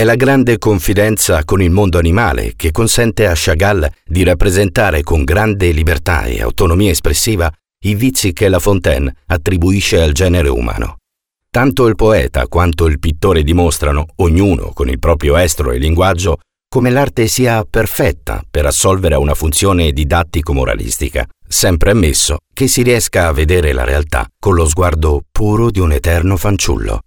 [0.00, 5.24] è la grande confidenza con il mondo animale che consente a Chagall di rappresentare con
[5.24, 7.52] grande libertà e autonomia espressiva
[7.84, 10.96] i vizi che La Fontaine attribuisce al genere umano.
[11.50, 16.88] Tanto il poeta quanto il pittore dimostrano, ognuno con il proprio estro e linguaggio, come
[16.88, 23.32] l'arte sia perfetta per assolvere a una funzione didattico-moralistica, sempre ammesso che si riesca a
[23.32, 27.00] vedere la realtà con lo sguardo puro di un eterno fanciullo.